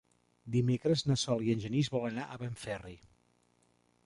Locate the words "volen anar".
1.97-2.27